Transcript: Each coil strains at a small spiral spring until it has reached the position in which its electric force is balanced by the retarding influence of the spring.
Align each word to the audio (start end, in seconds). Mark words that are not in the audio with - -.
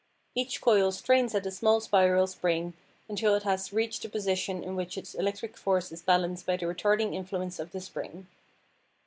Each 0.33 0.59
coil 0.61 0.91
strains 0.91 1.35
at 1.35 1.45
a 1.45 1.51
small 1.51 1.79
spiral 1.79 2.25
spring 2.25 2.73
until 3.07 3.35
it 3.35 3.43
has 3.43 3.71
reached 3.71 4.01
the 4.01 4.09
position 4.09 4.63
in 4.63 4.75
which 4.75 4.97
its 4.97 5.13
electric 5.13 5.55
force 5.55 5.91
is 5.91 6.01
balanced 6.01 6.47
by 6.47 6.57
the 6.57 6.65
retarding 6.65 7.13
influence 7.13 7.59
of 7.59 7.71
the 7.71 7.79
spring. 7.81 8.25